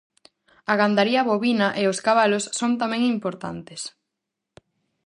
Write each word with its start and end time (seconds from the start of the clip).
A 0.71 0.73
gandaría 0.81 1.27
bovina 1.31 1.67
e 1.81 1.83
os 1.91 2.01
cabalos 2.05 2.43
son 2.59 2.71
tamén 2.81 3.01
importantes. 3.15 3.81